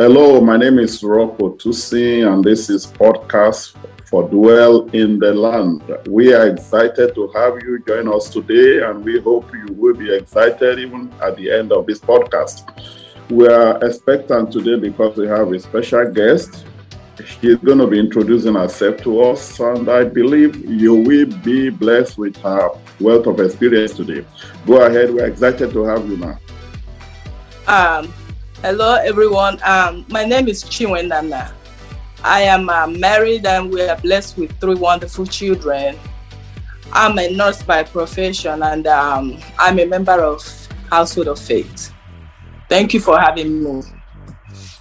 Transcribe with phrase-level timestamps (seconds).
[0.00, 3.74] Hello, my name is Rocco Tusi, and this is podcast
[4.04, 5.82] for Dwell in the Land.
[6.06, 10.14] We are excited to have you join us today, and we hope you will be
[10.14, 12.62] excited even at the end of this podcast.
[13.28, 16.64] We are expectant today because we have a special guest.
[17.40, 22.18] She's going to be introducing herself to us, and I believe you will be blessed
[22.18, 24.24] with her wealth of experience today.
[24.64, 26.38] Go ahead, we're excited to have you now.
[27.66, 28.14] Um,
[28.60, 29.60] Hello, everyone.
[29.62, 31.52] Um, my name is Chinwe Nnanna.
[32.24, 35.96] I am uh, married and we are blessed with three wonderful children.
[36.92, 40.42] I'm a nurse by profession and um, I'm a member of
[40.90, 41.94] Household of Faith.
[42.68, 43.82] Thank you for having me.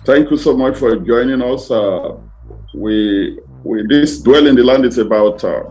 [0.04, 1.70] Thank you so much for joining us.
[1.70, 2.18] Uh,
[2.74, 5.66] we, we this dwell in the land is about uh,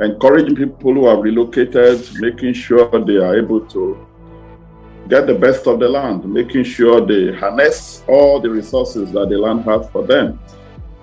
[0.00, 4.06] encouraging people who have relocated, making sure they are able to
[5.08, 9.38] get the best of the land, making sure they harness all the resources that the
[9.38, 10.38] land has for them.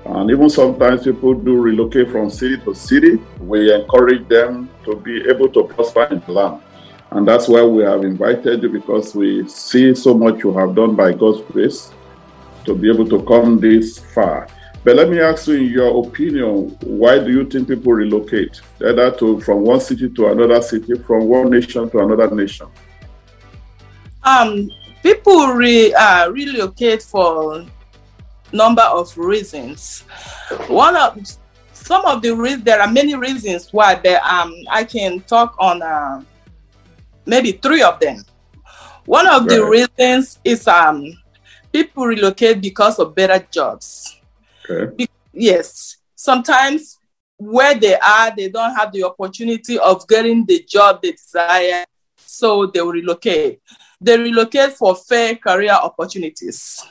[0.05, 3.17] And even sometimes people do relocate from city to city.
[3.39, 6.61] We encourage them to be able to prosper in the land.
[7.11, 10.95] And that's why we have invited you because we see so much you have done
[10.95, 11.91] by God's grace
[12.65, 14.47] to be able to come this far.
[14.83, 19.11] But let me ask you, in your opinion, why do you think people relocate, either
[19.11, 22.67] to from one city to another city, from one nation to another nation?
[24.23, 24.69] Um,
[25.01, 27.65] people re, uh, relocate for
[28.53, 30.01] number of reasons.
[30.67, 31.19] One of
[31.73, 35.81] some of the reasons there are many reasons why, but um, I can talk on
[35.81, 36.23] uh,
[37.25, 38.23] maybe three of them.
[39.05, 39.49] One of right.
[39.49, 41.03] the reasons is um,
[41.73, 44.19] people relocate because of better jobs.
[44.69, 44.95] Okay.
[44.95, 46.99] Be- yes, sometimes
[47.37, 51.83] where they are, they don't have the opportunity of getting the job they desire,
[52.15, 53.59] so they will relocate
[54.01, 56.83] they relocate for fair career opportunities.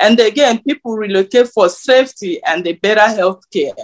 [0.00, 3.74] And again, people relocate for safety and the better health care.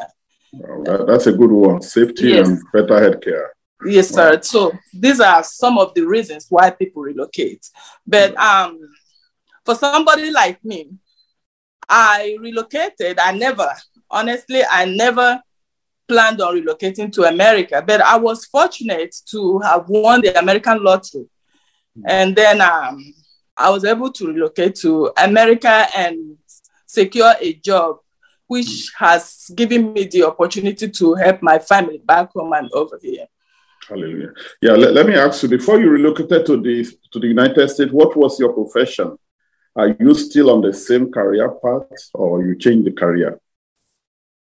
[0.52, 2.48] Well, that's a good one safety yes.
[2.48, 3.52] and better health care.
[3.84, 4.30] Yes, wow.
[4.30, 4.42] sir.
[4.42, 7.68] So these are some of the reasons why people relocate.
[8.06, 8.78] But um,
[9.64, 10.92] for somebody like me,
[11.88, 13.18] I relocated.
[13.18, 13.68] I never,
[14.10, 15.42] honestly, I never
[16.08, 21.28] planned on relocating to America, but I was fortunate to have won the American lottery
[22.04, 23.14] and then um,
[23.56, 26.36] I was able to relocate to America and
[26.86, 27.98] secure a job,
[28.46, 33.26] which has given me the opportunity to help my family back home and over here.
[33.88, 34.32] Hallelujah.
[34.60, 37.92] Yeah, let, let me ask you before you relocated to the to the United States,
[37.92, 39.16] what was your profession?
[39.76, 43.40] Are you still on the same career path or you changed the career?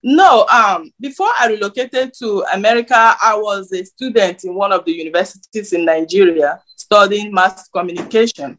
[0.02, 4.92] No, um, before I relocated to America, I was a student in one of the
[4.92, 8.58] universities in Nigeria studying mass communication.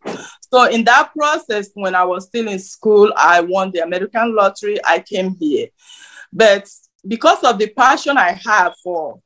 [0.52, 4.78] So in that process, when I was still in school, I won the American lottery.
[4.84, 5.68] I came here.
[6.32, 6.70] But
[7.08, 9.20] because of the passion I have for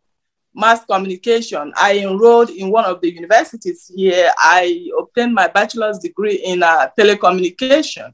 [0.53, 4.31] mass communication, I enrolled in one of the universities here.
[4.37, 8.13] I obtained my bachelor's degree in uh, telecommunication.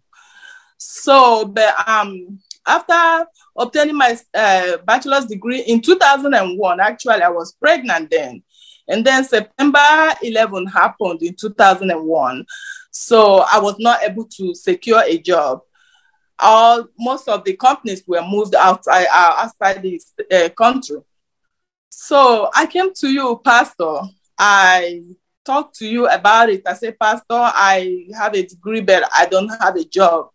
[0.77, 8.11] So, but um, after obtaining my uh, bachelor's degree in 2001, actually, I was pregnant
[8.11, 8.43] then.
[8.87, 12.45] And then September 11 happened in 2001.
[12.91, 15.61] So I was not able to secure a job.
[16.39, 20.01] All most of the companies were moved outside uh, outside the
[20.31, 20.97] uh, country.
[21.89, 24.01] So I came to you, Pastor.
[24.37, 25.01] I
[25.45, 26.63] talked to you about it.
[26.65, 30.29] I said, Pastor, I have a degree, but I don't have a job.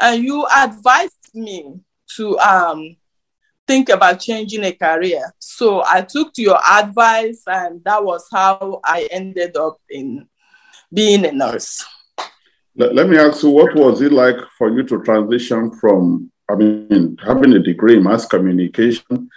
[0.00, 1.80] And you advised me
[2.16, 2.96] to um,
[3.66, 5.32] think about changing a career.
[5.38, 10.28] So I took to your advice, and that was how I ended up in
[10.92, 11.84] being a nurse.
[12.76, 16.54] Let, let me ask you, what was it like for you to transition from, I
[16.54, 19.30] mean, having a degree in mass communication?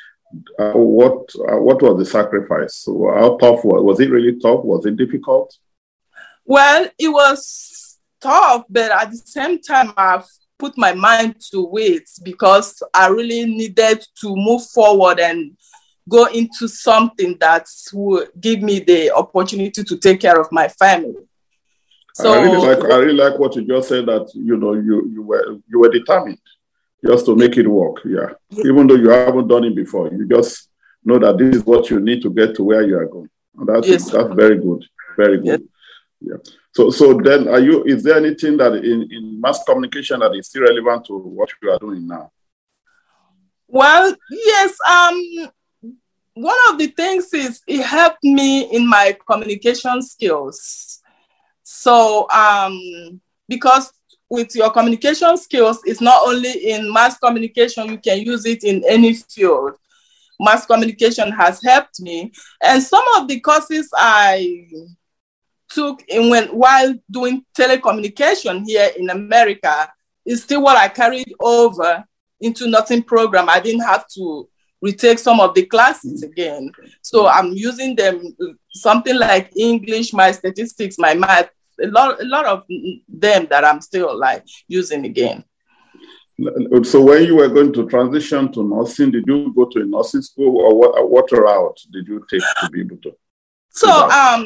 [0.59, 2.85] Uh, what uh, what was the sacrifice?
[2.87, 4.09] How tough was, was it?
[4.09, 4.65] Really tough?
[4.65, 5.55] Was it difficult?
[6.43, 10.25] Well, it was tough, but at the same time, I've
[10.57, 15.55] put my mind to it because I really needed to move forward and
[16.07, 21.15] go into something that would give me the opportunity to take care of my family.
[22.13, 25.09] So I really like I really like what you just said that you know you
[25.11, 26.39] you were you were determined
[27.05, 27.97] just to make it work.
[28.05, 28.29] Yeah.
[28.49, 28.63] yeah.
[28.65, 30.69] Even though you haven't done it before, you just
[31.03, 33.29] know that this is what you need to get to where you are going.
[33.57, 34.09] And that's yes.
[34.09, 34.85] that's very good.
[35.17, 35.67] Very good.
[36.21, 36.39] Yes.
[36.45, 36.51] Yeah.
[36.75, 37.85] So, so then, are you?
[37.85, 41.71] Is there anything that in, in mass communication that is still relevant to what you
[41.71, 42.29] are doing now?
[43.65, 44.75] Well, yes.
[44.85, 45.49] Um,
[46.33, 51.01] one of the things is it helped me in my communication skills.
[51.63, 53.93] So, um, because
[54.29, 58.83] with your communication skills, it's not only in mass communication, you can use it in
[58.85, 59.77] any field.
[60.41, 62.33] Mass communication has helped me.
[62.61, 64.67] And some of the courses I
[65.75, 69.91] took and when while doing telecommunication here in America
[70.25, 72.03] is still what I carried over
[72.39, 73.49] into nursing program.
[73.49, 74.47] I didn't have to
[74.81, 76.71] retake some of the classes again.
[77.01, 78.35] So I'm using them
[78.69, 81.49] something like English, my statistics, my math,
[81.83, 82.63] a lot, a lot of
[83.07, 85.43] them that I'm still like using again.
[86.83, 90.21] So when you were going to transition to nursing, did you go to a nursing
[90.21, 93.15] school or what, what route did you take to be able to?
[93.69, 94.45] So um,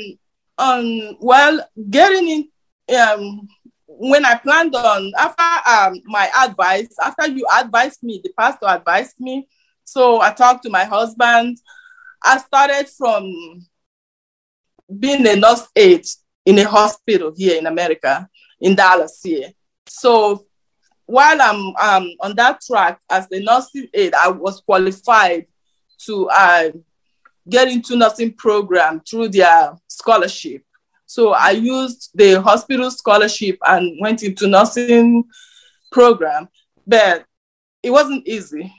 [0.59, 2.27] um, well, getting
[2.87, 3.47] in, um,
[3.87, 9.19] when I planned on after um, my advice, after you advised me, the pastor advised
[9.19, 9.47] me.
[9.85, 11.57] So I talked to my husband.
[12.23, 13.65] I started from
[14.99, 16.05] being a nurse aide
[16.45, 18.27] in a hospital here in America,
[18.59, 19.51] in Dallas here.
[19.87, 20.45] So
[21.05, 25.47] while I'm um, on that track as a nursing aide, I was qualified
[26.05, 26.69] to uh,
[27.49, 30.63] get into nursing program through their scholarship.
[31.05, 35.23] So I used the hospital scholarship and went into nursing
[35.91, 36.47] program,
[36.85, 37.25] but
[37.81, 38.71] it wasn't easy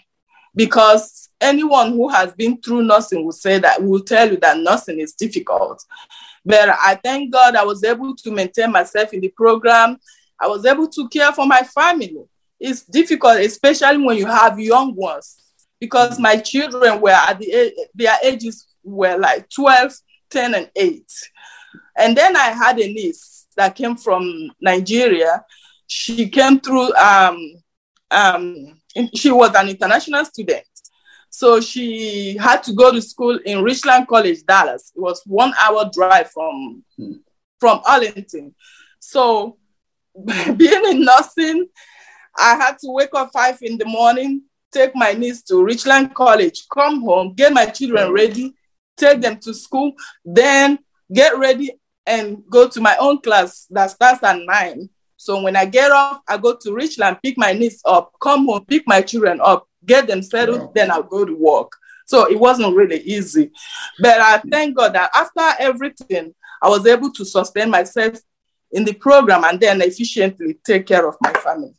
[0.55, 5.00] because anyone who has been through nursing will say that will tell you that nursing
[5.00, 5.84] is difficult.
[6.44, 9.99] But I thank God I was able to maintain myself in the program.
[10.40, 12.25] I was able to care for my family.
[12.58, 15.50] It's difficult, especially when you have young ones,
[15.81, 19.93] because my children were at the their ages were like 12,
[20.31, 21.12] 10, and 8.
[21.97, 25.44] And then I had a niece that came from Nigeria.
[25.87, 27.38] She came through, um,
[28.11, 28.81] um,
[29.15, 30.65] she was an international student.
[31.31, 34.93] So she had to go to school in Richland College, Dallas.
[34.94, 36.82] It was one hour drive from,
[37.59, 38.55] from Arlington.
[38.99, 39.56] So
[40.25, 41.69] being in nursing,
[42.37, 46.67] I had to wake up five in the morning, take my niece to Richland College,
[46.72, 48.14] come home, get my children mm.
[48.14, 48.55] ready,
[48.96, 49.93] take them to school,
[50.25, 50.78] then
[51.12, 51.72] get ready
[52.06, 54.88] and go to my own class that starts at nine.
[55.17, 58.64] So when I get off, I go to Richland, pick my niece up, come home,
[58.64, 60.72] pick my children up, get them settled, wow.
[60.75, 61.72] then I'll go to work.
[62.06, 63.50] So it wasn't really easy.
[64.00, 64.50] But I mm.
[64.50, 68.19] thank God that after everything, I was able to sustain myself
[68.72, 71.75] in the program and then efficiently take care of my family.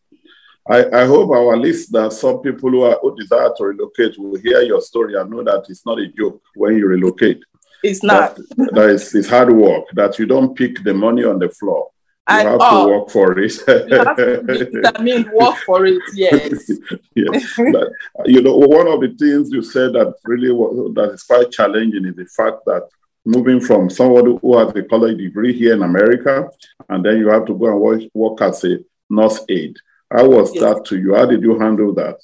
[0.70, 4.62] I, I hope our listeners, some people who, are, who desire to relocate, will hear
[4.62, 7.42] your story and know that it's not a joke when you relocate.
[7.84, 8.36] It's not.
[8.36, 11.90] That, that is, it's hard work, that you don't pick the money on the floor.
[12.30, 12.88] You At have all.
[12.88, 13.00] to oh.
[13.00, 13.54] work for it.
[13.68, 16.70] you have to I mean, work for it, yes.
[17.16, 17.54] yes.
[17.58, 17.90] But,
[18.26, 20.50] you know, one of the things you said that really
[20.94, 22.88] that is quite challenging is the fact that
[23.26, 26.50] moving from somebody who has a college degree here in America,
[26.90, 28.78] and then you have to go and work, work as a
[29.10, 29.76] nurse aide.
[30.12, 30.64] How was yes.
[30.64, 31.16] that to you?
[31.16, 32.18] How did you handle that?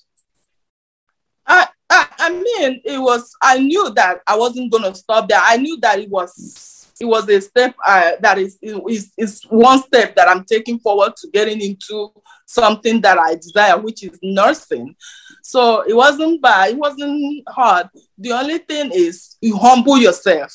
[1.46, 3.34] I, I, I mean, it was.
[3.42, 5.40] I knew that I wasn't going to stop there.
[5.42, 6.74] I knew that it was.
[7.00, 11.16] It was a step uh, that is, is is one step that I'm taking forward
[11.18, 12.10] to getting into
[12.48, 14.96] something that I desire, which is nursing.
[15.44, 16.72] So it wasn't bad.
[16.72, 17.88] It wasn't hard.
[18.18, 20.52] The only thing is you humble yourself.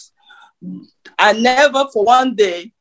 [1.19, 2.72] I never for one day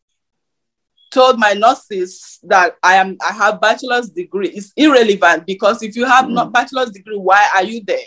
[1.12, 4.50] told my nurses that I am I have bachelor's degree.
[4.50, 6.34] It's irrelevant because if you have mm.
[6.34, 8.00] not bachelor's degree, why are you there?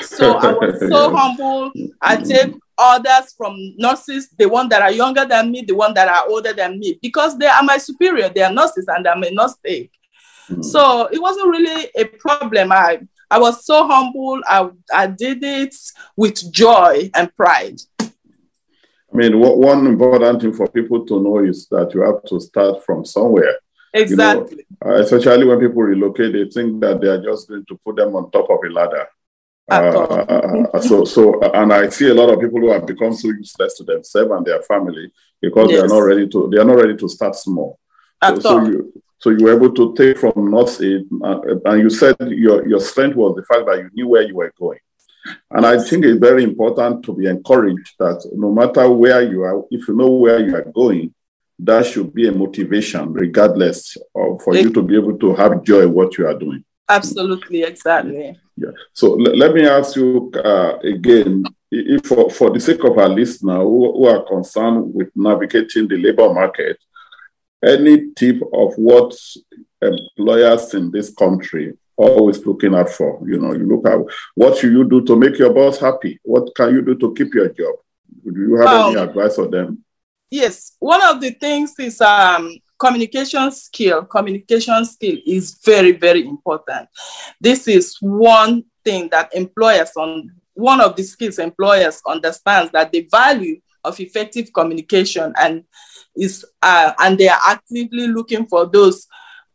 [0.00, 1.72] So I was so humble.
[2.00, 6.08] I take orders from nurses, the one that are younger than me, the one that
[6.08, 8.28] are older than me, because they are my superior.
[8.28, 9.90] They are nurses and I'm a nurse aide.
[10.48, 10.64] Mm.
[10.64, 12.72] So it wasn't really a problem.
[12.72, 13.00] I
[13.30, 14.40] I was so humble.
[14.46, 15.74] I, I did it
[16.16, 17.80] with joy and pride.
[19.16, 22.84] I mean, one important thing for people to know is that you have to start
[22.84, 23.56] from somewhere.
[23.94, 24.58] Exactly.
[24.58, 27.80] You know, uh, especially when people relocate, they think that they are just going to
[27.82, 29.06] put them on top of a ladder.
[29.70, 33.14] Uh, uh, uh, so, so, and I see a lot of people who have become
[33.14, 35.80] so useless to themselves and their family because yes.
[35.80, 36.50] they are not ready to.
[36.52, 37.78] They are not ready to start small.
[38.22, 41.88] So, so, you, so you were able to take from nurse aide, uh, and you
[41.88, 44.78] said your your strength was the fact that you knew where you were going.
[45.50, 49.64] And I think it's very important to be encouraged that no matter where you are,
[49.70, 51.14] if you know where you are going,
[51.58, 55.82] that should be a motivation, regardless of for you to be able to have joy
[55.82, 56.62] in what you are doing.
[56.88, 58.38] Absolutely, exactly.
[58.56, 58.70] Yeah.
[58.92, 63.08] So l- let me ask you uh, again, if for, for the sake of our
[63.08, 66.78] listener who, who are concerned with navigating the labor market,
[67.64, 69.14] any tip of what
[69.82, 73.20] employers in this country always looking out for.
[73.26, 73.98] You know, you look at
[74.34, 76.20] what should you do to make your boss happy?
[76.22, 77.76] What can you do to keep your job?
[78.24, 79.84] Do you have um, any advice for them?
[80.30, 86.88] Yes, one of the things is um, communication skill, communication skill is very, very important.
[87.40, 93.06] This is one thing that employers on one of the skills employers understands that the
[93.10, 95.64] value of effective communication and
[96.16, 99.06] is uh, and they are actively looking for those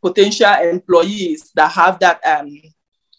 [0.02, 2.60] potential employees that have that um,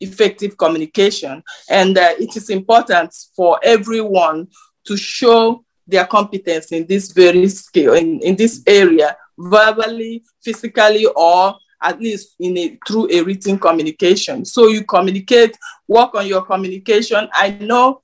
[0.01, 1.41] effective communication.
[1.69, 4.49] And uh, it is important for everyone
[4.85, 11.55] to show their competence in this very skill in, in this area verbally physically or
[11.81, 14.45] at least in a through a written communication.
[14.45, 17.27] So you communicate work on your communication.
[17.33, 18.01] I know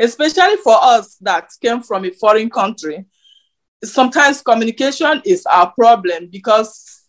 [0.00, 3.04] especially for us that came from a foreign country
[3.84, 6.99] sometimes communication is our problem because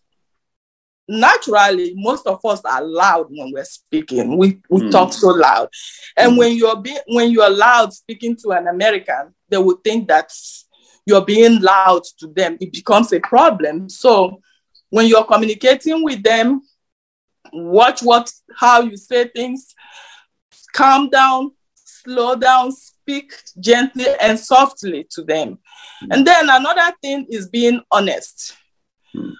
[1.08, 4.36] naturally most of us are loud when we're speaking.
[4.38, 4.90] We, we mm.
[4.90, 5.68] talk so loud.
[6.16, 6.38] And mm.
[6.38, 10.32] when you're being when you're loud speaking to an american they would think that
[11.04, 12.56] you're being loud to them.
[12.60, 13.88] It becomes a problem.
[13.88, 14.40] So
[14.90, 16.62] when you're communicating with them
[17.52, 19.74] watch what how you say things.
[20.72, 21.52] Calm down
[21.84, 25.58] slow down speak gently and softly to them.
[26.02, 26.08] Mm.
[26.10, 28.56] and then another thing is being honest.
[29.14, 29.34] Mm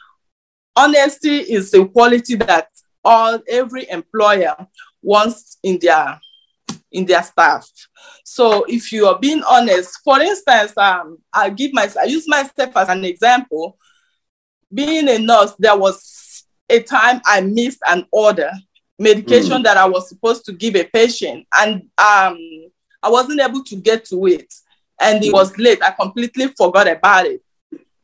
[0.76, 2.68] honesty is a quality that
[3.04, 4.54] all every employer
[5.02, 6.20] wants in their
[6.92, 7.68] in their staff.
[8.24, 12.76] So if you are being honest, for instance, um, I'll give my I use myself
[12.76, 13.78] as an example.
[14.72, 18.50] Being a nurse, there was a time I missed an order
[18.98, 19.64] medication mm.
[19.64, 22.38] that I was supposed to give a patient, and um,
[23.02, 24.52] I wasn't able to get to it,
[25.00, 25.34] and it mm.
[25.34, 25.82] was late.
[25.82, 27.42] I completely forgot about it.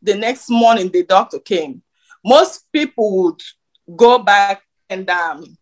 [0.02, 1.82] The next morning, the doctor came
[2.28, 3.42] most people would
[3.96, 5.56] go back and um,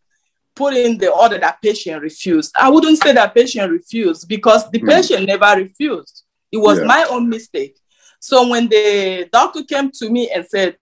[0.54, 2.52] put in the order that patient refused.
[2.56, 4.88] I wouldn't say that patient refused because the mm.
[4.88, 6.24] patient never refused.
[6.50, 6.86] It was yeah.
[6.86, 7.76] my own mistake.
[8.18, 10.76] So when the doctor came to me and said,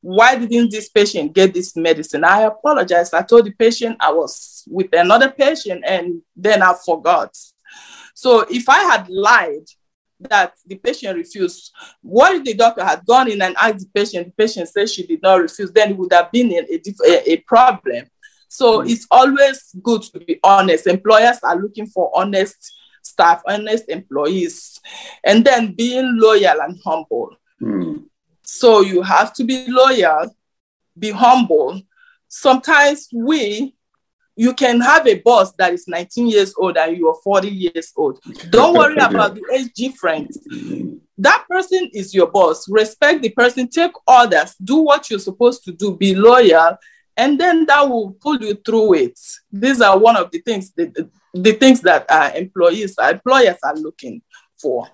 [0.00, 2.22] why didn't this patient get this medicine?
[2.22, 3.12] I apologized.
[3.12, 7.36] I told the patient I was with another patient and then I forgot.
[8.14, 9.66] So if I had lied,
[10.20, 11.72] that the patient refused.
[12.02, 15.06] What if the doctor had gone in and asked the patient, the patient said she
[15.06, 18.06] did not refuse, then it would have been a, a, a problem.
[18.48, 18.90] So mm.
[18.90, 20.86] it's always good to be honest.
[20.86, 24.80] Employers are looking for honest staff, honest employees,
[25.24, 27.36] and then being loyal and humble.
[27.60, 28.04] Mm.
[28.42, 30.34] So you have to be loyal,
[30.98, 31.82] be humble.
[32.28, 33.75] Sometimes we
[34.36, 37.92] you can have a boss that is 19 years old and you are 40 years
[37.96, 38.20] old.
[38.50, 40.38] Don't worry about the age difference.
[41.18, 42.68] That person is your boss.
[42.68, 46.76] Respect the person, take orders, do what you're supposed to do, be loyal,
[47.16, 49.18] and then that will pull you through it.
[49.50, 53.76] These are one of the things the, the things that uh, employees our employers are
[53.76, 54.20] looking
[54.60, 54.86] for.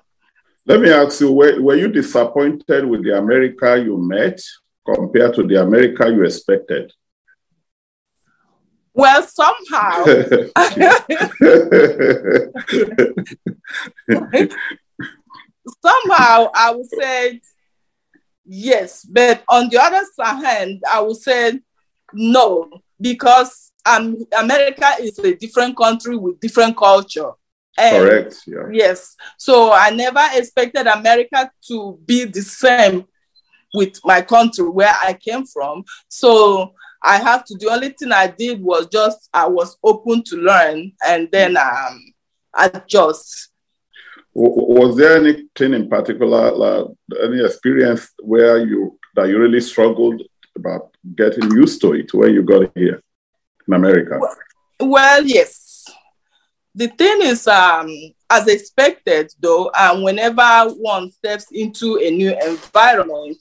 [0.65, 4.41] Let me ask you, were, were you disappointed with the America you met
[4.87, 6.93] compared to the America you expected?
[8.95, 10.05] Well, somehow.
[15.85, 17.41] somehow I would say
[18.45, 20.05] yes, but on the other
[20.47, 21.61] hand, I would say
[22.13, 22.69] no,
[23.01, 27.31] because um, America is a different country with different culture.
[27.79, 28.43] And Correct.
[28.47, 28.69] Yeah.
[28.71, 29.17] Yes.
[29.39, 33.07] So I never expected America to be the same
[33.73, 35.85] with my country where I came from.
[36.09, 40.37] So I have to, the only thing I did was just, I was open to
[40.37, 42.13] learn and then um,
[42.55, 43.51] adjust.
[44.35, 46.87] Was there anything in particular, like
[47.23, 50.23] any experience where you, that you really struggled
[50.57, 53.03] about getting used to it when you got here
[53.67, 54.19] in America?
[54.19, 54.37] Well,
[54.81, 55.62] well yes.
[56.75, 57.89] The thing is, um,
[58.31, 63.37] as expected, though, and whenever one steps into a new environment,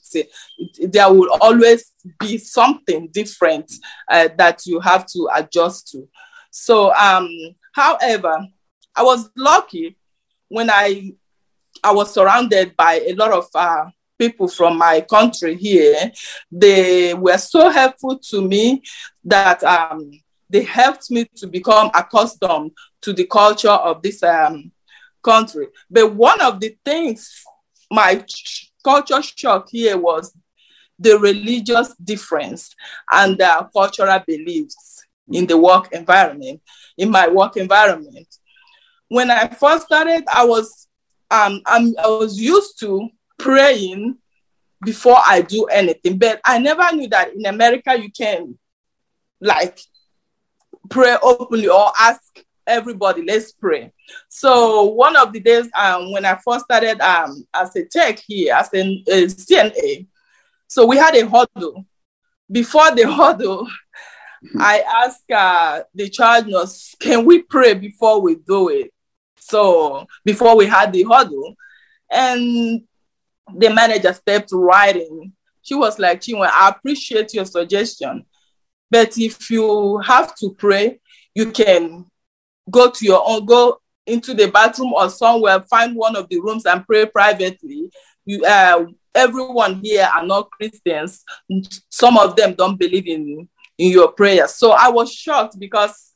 [0.80, 3.72] there will always be something different
[4.10, 6.06] uh, that you have to adjust to.
[6.50, 7.30] So, um,
[7.74, 8.46] however,
[8.94, 9.96] I was lucky
[10.48, 11.12] when I
[11.82, 13.86] I was surrounded by a lot of uh,
[14.18, 16.12] people from my country here.
[16.50, 18.82] They were so helpful to me
[19.24, 20.12] that um,
[20.52, 24.70] they helped me to become accustomed to the culture of this um,
[25.22, 25.68] country.
[25.90, 27.42] But one of the things
[27.90, 28.22] my
[28.84, 30.36] culture shock here was
[30.98, 32.74] the religious difference
[33.10, 36.60] and the cultural beliefs in the work environment,
[36.98, 38.28] in my work environment.
[39.08, 40.86] When I first started, I was
[41.30, 44.18] um, I'm, I was used to praying
[44.84, 48.58] before I do anything, but I never knew that in America you can
[49.40, 49.80] like
[50.92, 52.20] pray openly or ask
[52.66, 53.92] everybody, let's pray.
[54.28, 58.54] So one of the days um, when I first started um, as a tech here,
[58.54, 60.06] as a, CNA,
[60.68, 61.84] So we had a huddle.
[62.50, 63.66] Before the huddle,
[64.58, 68.92] I asked uh, the child nurse, can we pray before we do it?
[69.38, 71.54] So before we had the huddle,
[72.10, 72.82] and
[73.56, 75.32] the manager stepped right in.
[75.62, 78.24] She was like, Chinwe, I appreciate your suggestion.
[78.92, 81.00] But if you have to pray,
[81.34, 82.04] you can
[82.70, 86.66] go to your own, go into the bathroom or somewhere, find one of the rooms
[86.66, 87.90] and pray privately.
[88.26, 88.84] You, uh,
[89.14, 91.24] everyone here are not Christians.
[91.88, 94.56] Some of them don't believe in, in your prayers.
[94.56, 96.12] So I was shocked because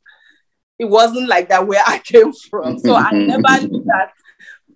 [0.78, 2.78] it wasn't like that where I came from.
[2.78, 4.12] So I never knew that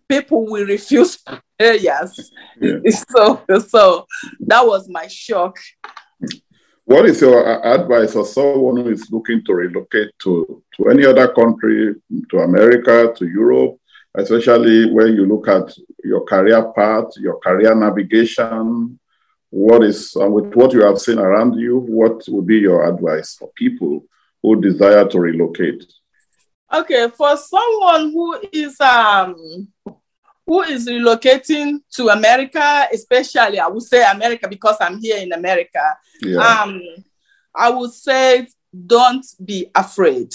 [0.09, 1.19] people will refuse
[1.59, 2.33] prayers.
[2.59, 2.79] Yeah.
[3.11, 4.07] So, so
[4.47, 5.59] that was my shock.
[6.91, 11.29] What is your advice for someone who is looking to relocate to, to any other
[11.29, 11.95] country,
[12.29, 13.79] to America, to Europe,
[14.17, 18.99] especially when you look at your career path, your career navigation?
[19.51, 23.37] What is, uh, with what you have seen around you, what would be your advice
[23.37, 24.05] for people
[24.43, 25.85] who desire to relocate?
[26.75, 29.69] Okay, for someone who is um
[30.51, 35.97] who is relocating to America, especially I would say America because I'm here in America.
[36.21, 36.41] Yeah.
[36.41, 36.83] Um,
[37.55, 40.33] I would say don't be afraid.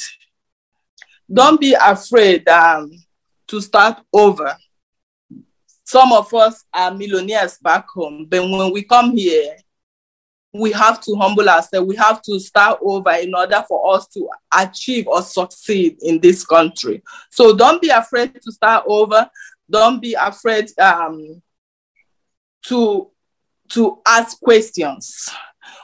[1.30, 2.92] Don't be afraid um,
[3.48, 4.56] to start over.
[5.84, 9.58] Some of us are millionaires back home, but when we come here,
[10.54, 11.90] we have to humble ourselves.
[11.90, 16.46] We have to start over in order for us to achieve or succeed in this
[16.46, 17.04] country.
[17.32, 19.30] So don't be afraid to start over.
[19.70, 21.42] Don't be afraid um,
[22.68, 23.10] to,
[23.70, 25.30] to ask questions.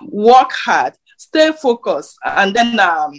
[0.03, 3.13] Work hard, stay focused, and then um,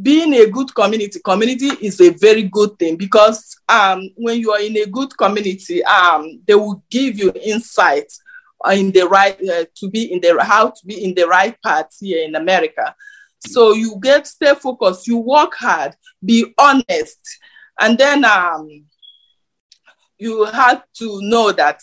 [0.00, 4.60] being a good community community is a very good thing because um, when you are
[4.60, 8.10] in a good community um, they will give you insight
[8.72, 11.88] in the right uh, to be in the how to be in the right path
[12.00, 12.94] here in america.
[13.44, 15.08] So you get stay focused.
[15.08, 15.96] You work hard.
[16.24, 17.18] Be honest
[17.80, 18.84] and then um,
[20.18, 21.80] you have to know that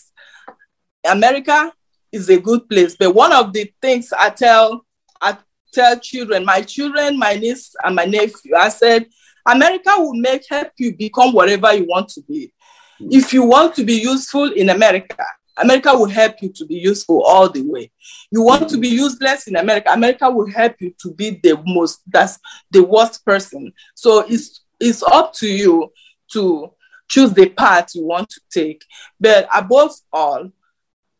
[1.08, 1.72] America
[2.12, 2.96] is a good place.
[2.96, 4.84] But one of the things I tell
[5.20, 5.36] I
[5.72, 9.06] tell children, my children, my niece, and my nephew, I said,
[9.46, 12.52] America will make help you become whatever you want to be.
[13.00, 15.24] If you want to be useful in America,
[15.56, 17.90] America will help you to be useful all the way.
[18.30, 22.00] You want to be useless in America, America will help you to be the most,
[22.06, 22.38] that's
[22.70, 23.72] the worst person.
[23.94, 25.92] So it's it's up to you
[26.32, 26.72] to
[27.08, 28.84] choose the path you want to take.
[29.18, 30.50] But above all,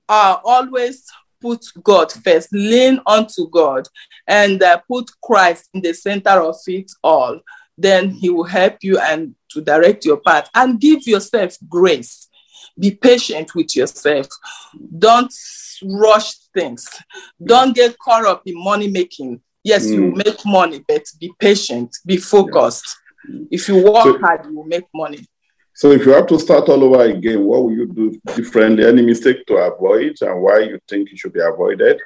[0.08, 1.04] uh, always
[1.40, 3.88] put God first, lean onto God,
[4.26, 7.40] and uh, put Christ in the center of it all.
[7.76, 12.28] Then He will help you and to direct your path and give yourself grace.
[12.78, 14.28] Be patient with yourself.
[14.98, 15.32] Don't
[15.82, 16.88] rush things.
[17.42, 19.40] Don't get caught up in money making.
[19.64, 19.92] Yes, mm.
[19.92, 22.96] you make money, but be patient, be focused.
[23.50, 25.26] If you work so, hard, you will make money.
[25.74, 28.86] So if you have to start all over again, what will you do differently?
[28.86, 32.00] Any mistake to avoid and why you think it should be avoided?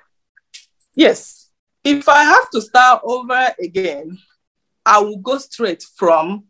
[0.94, 1.50] Yes.
[1.82, 4.18] If I have to start over again,
[4.86, 6.44] I will go straight from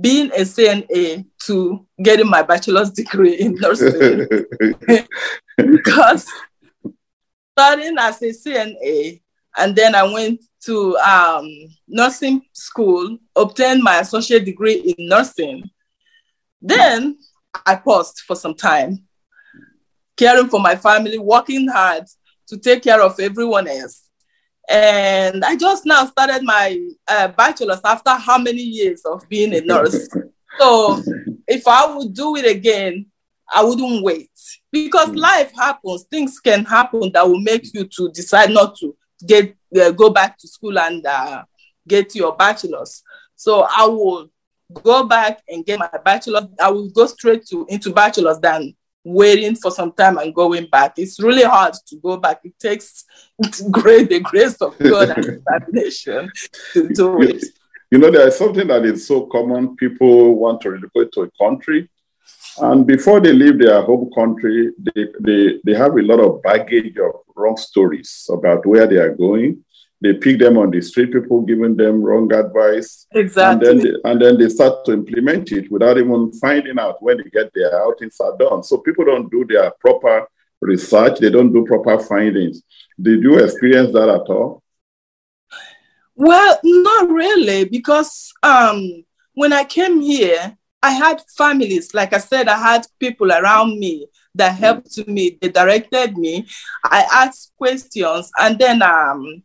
[0.00, 4.26] being a CNA to getting my bachelor's degree in nursing.
[5.56, 6.26] because
[7.52, 9.22] starting as a CNA,
[9.56, 11.48] and then I went to um,
[11.88, 15.70] nursing school, obtained my associate degree in nursing.
[16.60, 17.18] Then
[17.64, 19.04] I paused for some time,
[20.16, 22.04] caring for my family, working hard
[22.48, 24.02] to take care of everyone else.
[24.68, 29.60] And I just now started my uh, bachelor's after how many years of being a
[29.60, 30.08] nurse.
[30.58, 31.02] so
[31.46, 33.06] if I would do it again,
[33.48, 34.30] I wouldn't wait
[34.72, 35.18] because mm.
[35.18, 36.04] life happens.
[36.10, 40.38] Things can happen that will make you to decide not to get uh, go back
[40.38, 41.44] to school and uh,
[41.86, 43.02] get your bachelor's.
[43.34, 44.30] So I will
[44.72, 46.46] go back and get my bachelor's.
[46.60, 48.74] I will go straight to into bachelor's than
[49.04, 50.94] waiting for some time and going back.
[50.98, 52.40] It's really hard to go back.
[52.42, 53.04] It takes
[53.70, 56.30] great the grace of God and determination
[56.72, 57.44] to do it.
[57.90, 59.76] You know, there is something that is so common.
[59.76, 61.88] People want to relocate to a country
[62.58, 66.96] and before they leave their home country, they, they, they have a lot of baggage
[66.98, 69.64] of wrong stories about where they are going.
[70.00, 73.06] They pick them on the street, people giving them wrong advice.
[73.12, 73.68] Exactly.
[73.68, 77.18] And then, they, and then they start to implement it without even finding out when
[77.18, 78.62] they get their outings are done.
[78.62, 80.26] So people don't do their proper
[80.60, 82.62] research, they don't do proper findings.
[83.00, 84.62] Did you experience that at all?
[86.14, 92.46] Well, not really, because um, when I came here, I had families, like I said,
[92.46, 95.36] I had people around me that helped me.
[95.40, 96.46] They directed me.
[96.84, 99.42] I asked questions and then um,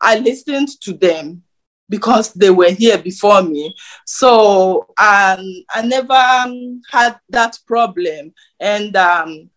[0.00, 1.42] I listened to them
[1.90, 3.74] because they were here before me.
[4.06, 5.44] So um,
[5.76, 8.32] I never um, had that problem.
[8.58, 9.50] And um,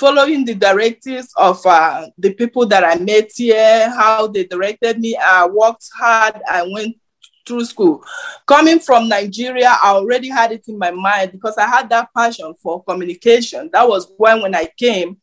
[0.00, 5.16] following the directives of uh, the people that I met here, how they directed me,
[5.16, 6.40] I worked hard.
[6.50, 6.96] I went
[7.48, 8.04] through school.
[8.46, 12.54] Coming from Nigeria, I already had it in my mind because I had that passion
[12.62, 13.70] for communication.
[13.72, 15.16] That was when, when I came,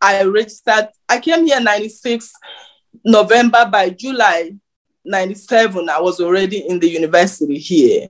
[0.00, 0.88] I registered.
[1.08, 2.30] I came here 96
[3.04, 4.52] November by July
[5.06, 8.08] 97, I was already in the university here.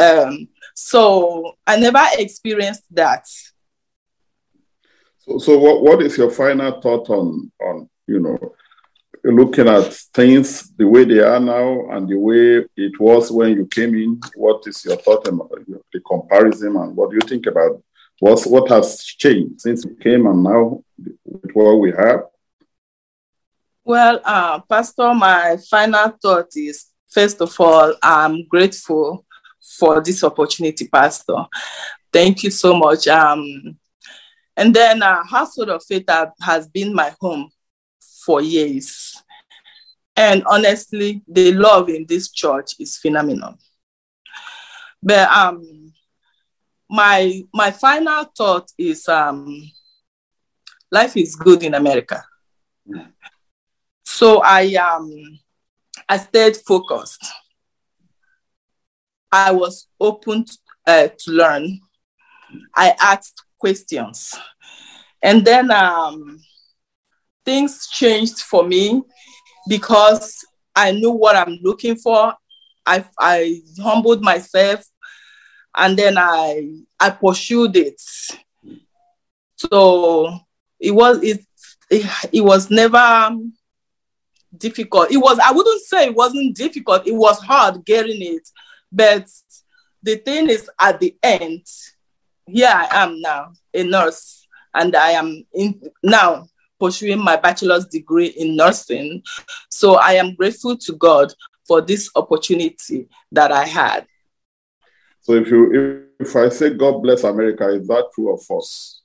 [0.00, 3.26] Um, so I never experienced that.
[5.18, 8.38] So, so what, what is your final thought on, on, you know,
[9.24, 13.66] looking at things the way they are now and the way it was when you
[13.66, 14.20] came in?
[14.34, 15.50] What is your thought about
[15.92, 17.82] the comparison and what do you think about
[18.18, 20.82] what's, what has changed since you came and now
[21.24, 22.24] with what we have?
[23.84, 29.24] Well, uh, Pastor, my final thought is first of all, I'm grateful
[29.78, 31.46] for this opportunity, Pastor.
[32.12, 33.06] Thank you so much.
[33.08, 33.78] Um,
[34.56, 36.08] and then uh, Household of Faith
[36.42, 37.50] has been my home
[38.24, 39.22] for years.
[40.16, 43.56] And honestly, the love in this church is phenomenal.
[45.02, 45.92] But um,
[46.88, 49.70] my my final thought is um,
[50.90, 52.22] life is good in America.
[54.04, 55.10] So I um
[56.08, 57.24] I stayed focused.
[59.32, 61.80] I was open to, uh, to learn.
[62.76, 64.34] I asked questions,
[65.22, 66.40] and then um,
[67.50, 69.02] things changed for me
[69.68, 70.44] because
[70.76, 72.32] I knew what I'm looking for.
[72.86, 74.84] I I humbled myself,
[75.76, 78.00] and then I I pursued it.
[79.56, 80.38] So
[80.78, 81.44] it was it
[81.90, 83.36] it, it was never
[84.56, 85.10] difficult.
[85.10, 88.48] It was, I wouldn't say it wasn't difficult, it was hard getting it.
[88.92, 89.26] But
[90.02, 91.66] the thing is, at the end,
[92.46, 96.49] here I am now, a nurse, and I am in now
[96.80, 99.22] pursuing my bachelor's degree in nursing.
[99.68, 101.32] So I am grateful to God
[101.68, 104.06] for this opportunity that I had.
[105.20, 109.02] So if you if I say God bless America, is that true or false?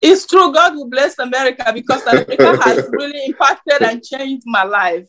[0.00, 5.08] It's true, God will bless America because America has really impacted and changed my life.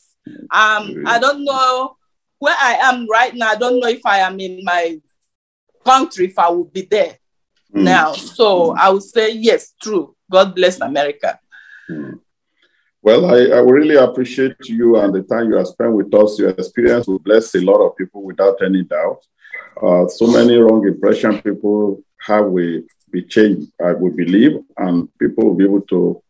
[0.51, 1.97] Um, I don't know
[2.39, 3.49] where I am right now.
[3.49, 4.99] I don't know if I am in my
[5.85, 7.17] country, if I will be there
[7.73, 7.83] mm.
[7.83, 8.13] now.
[8.13, 10.15] So I would say, yes, true.
[10.29, 11.39] God bless America.
[11.89, 12.19] Mm.
[13.01, 16.39] Well, I, I really appreciate you and the time you have spent with us.
[16.39, 19.21] Your experience will bless a lot of people without any doubt.
[19.81, 25.45] Uh, so many wrong impression people have with be changed, I would believe, and people
[25.45, 26.21] will be able to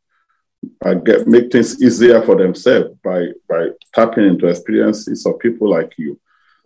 [0.86, 5.94] uh, get make things easier for themselves by by tapping into experiences of people like
[5.98, 6.20] you.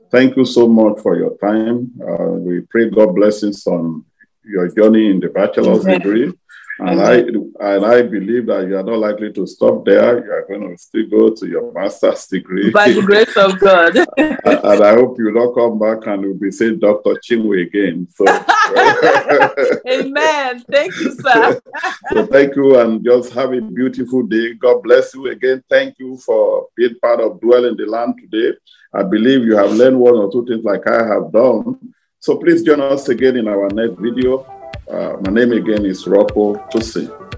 [0.10, 1.92] Thank you so much for your time.
[2.02, 4.04] Uh, we pray God blessings on
[4.44, 6.34] your journey in the bachelor's degree.
[6.82, 10.26] And I and I believe that you are not likely to stop there.
[10.26, 12.72] You are going to still go to your master's degree.
[12.72, 13.98] By the grace of God.
[14.17, 17.12] and I hope you will not come back and you'll be saying Dr.
[17.24, 18.08] Chinwe again.
[18.10, 18.26] So
[19.88, 20.63] Amen.
[20.72, 21.62] Thank you, sir.
[22.13, 24.56] so thank you and just have a beautiful day.
[24.56, 25.63] God bless you again.
[25.70, 28.58] Thank you for being part of Dwell in the Land today.
[28.91, 31.94] I believe you have learned one or two things like I have done.
[32.20, 34.61] So please join us again in our next video.
[34.92, 37.31] Uh, my name again is Rocco Tosin.